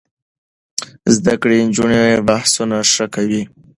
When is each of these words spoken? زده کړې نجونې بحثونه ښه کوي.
زده 1.15 1.33
کړې 1.41 1.57
نجونې 1.67 2.01
بحثونه 2.27 2.77
ښه 2.91 3.05
کوي. 3.15 3.43